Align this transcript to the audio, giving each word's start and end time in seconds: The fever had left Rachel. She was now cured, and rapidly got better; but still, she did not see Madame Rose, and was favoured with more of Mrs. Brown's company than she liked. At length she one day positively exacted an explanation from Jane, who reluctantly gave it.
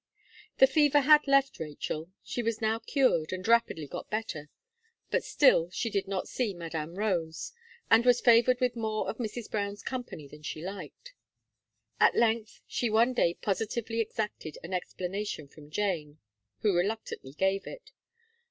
The 0.57 0.65
fever 0.65 1.01
had 1.01 1.27
left 1.27 1.59
Rachel. 1.59 2.09
She 2.23 2.41
was 2.41 2.59
now 2.59 2.79
cured, 2.79 3.31
and 3.31 3.47
rapidly 3.47 3.85
got 3.85 4.09
better; 4.09 4.49
but 5.11 5.23
still, 5.23 5.69
she 5.69 5.91
did 5.91 6.07
not 6.07 6.27
see 6.27 6.55
Madame 6.55 6.95
Rose, 6.95 7.51
and 7.87 8.03
was 8.03 8.19
favoured 8.19 8.59
with 8.59 8.75
more 8.75 9.07
of 9.07 9.17
Mrs. 9.19 9.47
Brown's 9.51 9.83
company 9.83 10.27
than 10.27 10.41
she 10.41 10.63
liked. 10.63 11.13
At 11.99 12.15
length 12.15 12.61
she 12.65 12.89
one 12.89 13.13
day 13.13 13.35
positively 13.35 13.99
exacted 13.99 14.57
an 14.63 14.73
explanation 14.73 15.47
from 15.47 15.69
Jane, 15.69 16.17
who 16.61 16.75
reluctantly 16.75 17.33
gave 17.33 17.67
it. 17.67 17.91